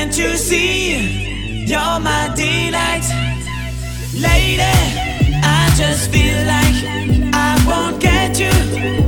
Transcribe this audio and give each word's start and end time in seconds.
Can't 0.00 0.16
you 0.16 0.36
see? 0.36 1.64
You're 1.66 1.98
my 1.98 2.32
delight, 2.36 3.02
lady. 4.14 4.62
I 5.42 5.74
just 5.76 6.12
feel 6.12 6.38
like 6.46 7.34
I 7.34 7.58
won't 7.66 8.00
get 8.00 8.38
you. 8.38 9.07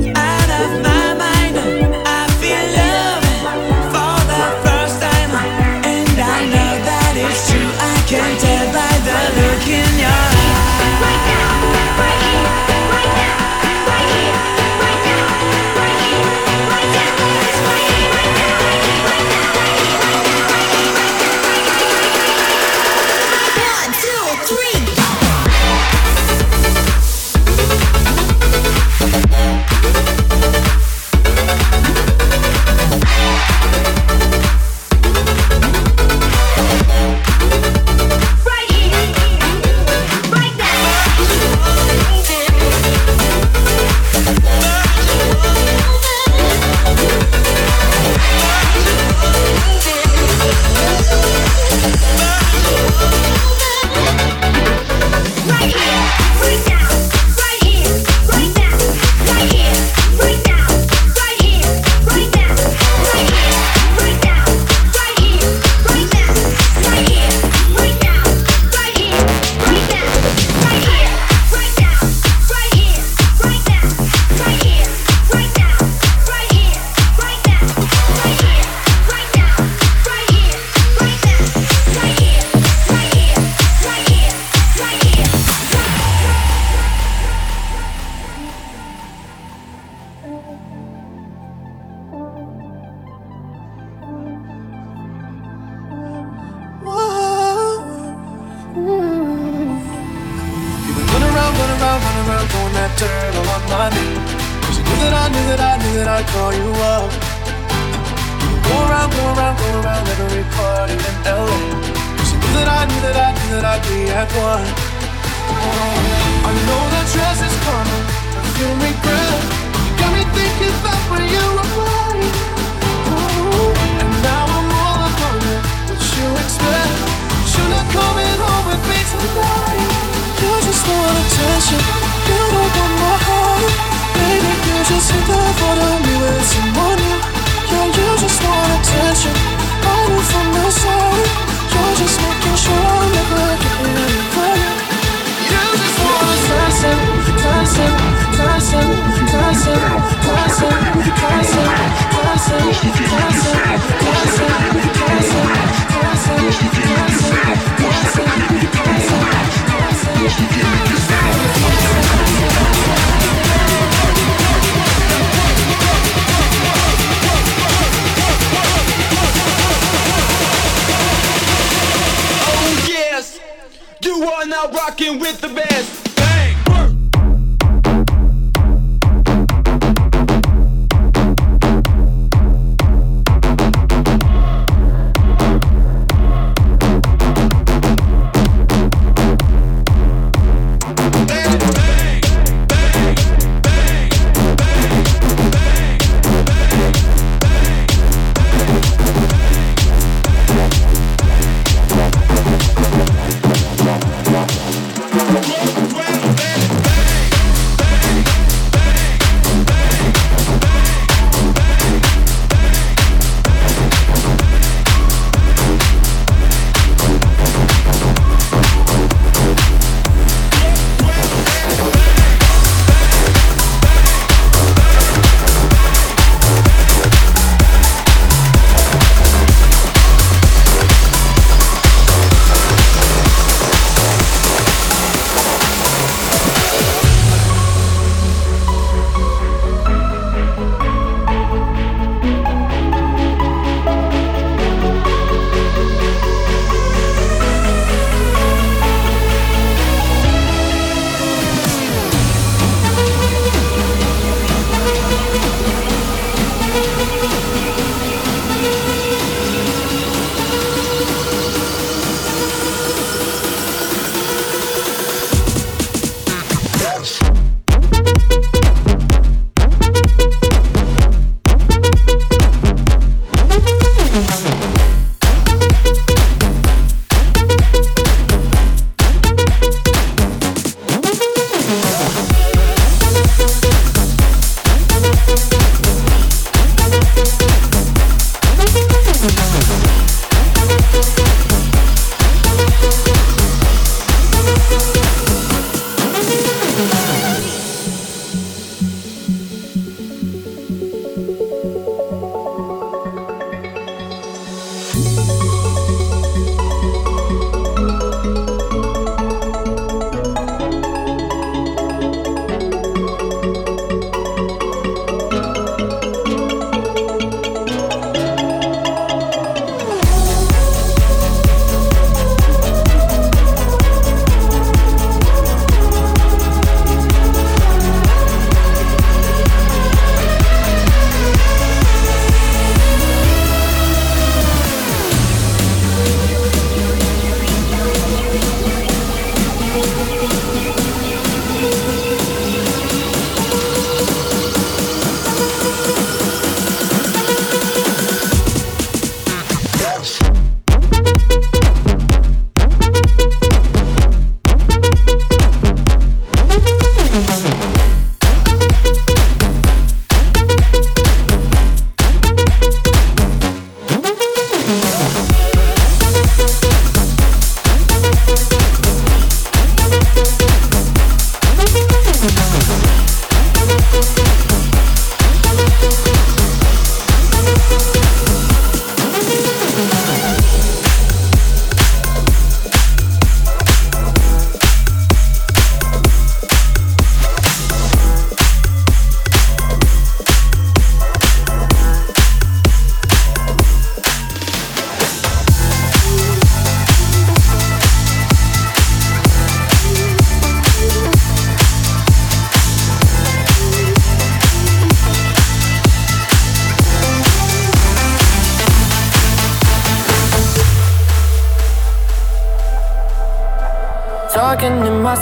Once 152.59 152.83
you. 152.83 152.91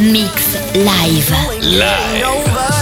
Mix 0.00 0.56
live. 0.74 1.30
Live. 1.60 2.79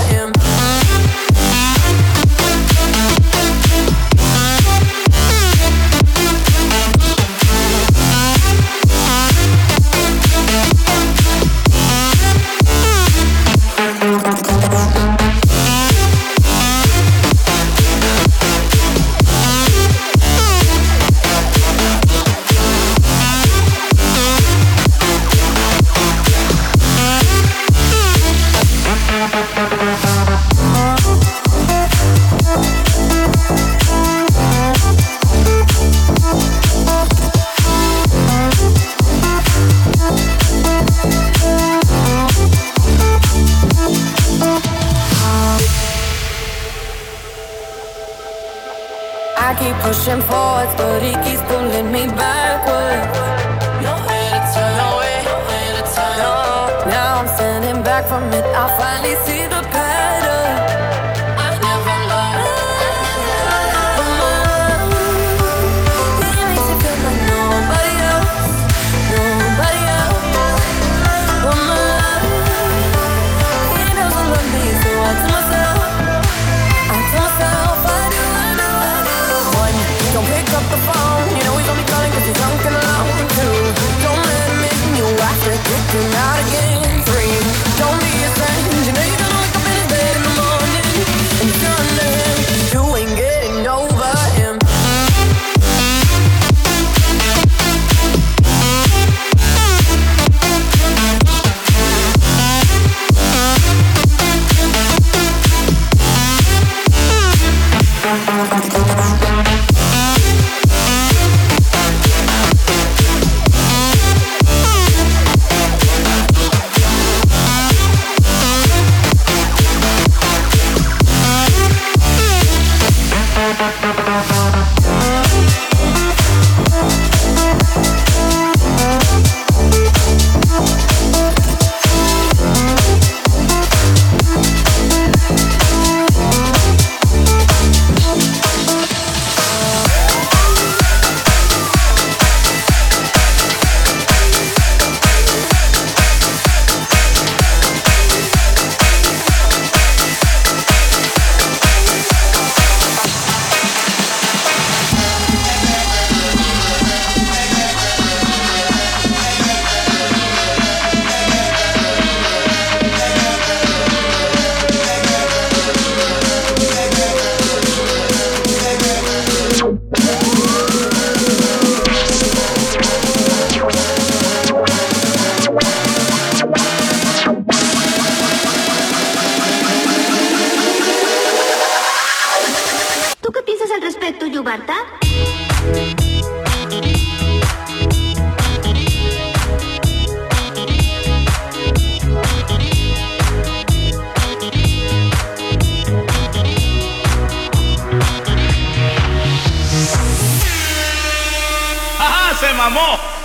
哦 202.78 203.17